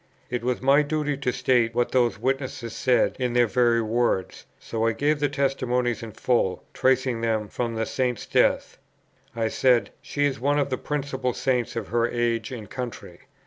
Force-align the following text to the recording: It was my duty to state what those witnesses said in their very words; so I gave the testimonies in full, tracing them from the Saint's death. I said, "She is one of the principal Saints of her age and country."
It 0.31 0.43
was 0.43 0.63
my 0.63 0.81
duty 0.81 1.15
to 1.17 1.31
state 1.31 1.75
what 1.75 1.91
those 1.91 2.17
witnesses 2.17 2.75
said 2.75 3.15
in 3.19 3.33
their 3.33 3.45
very 3.45 3.83
words; 3.83 4.47
so 4.59 4.87
I 4.87 4.93
gave 4.93 5.19
the 5.19 5.29
testimonies 5.29 6.01
in 6.01 6.11
full, 6.11 6.63
tracing 6.73 7.21
them 7.21 7.47
from 7.47 7.75
the 7.75 7.85
Saint's 7.85 8.25
death. 8.25 8.79
I 9.35 9.47
said, 9.47 9.91
"She 10.01 10.25
is 10.25 10.39
one 10.39 10.57
of 10.57 10.71
the 10.71 10.77
principal 10.79 11.33
Saints 11.33 11.75
of 11.75 11.89
her 11.89 12.09
age 12.09 12.51
and 12.51 12.67
country." 12.67 13.19